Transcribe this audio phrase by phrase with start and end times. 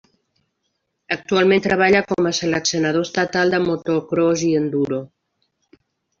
[1.15, 5.05] Actualment treballa com a seleccionador estatal de motocròs i enduro.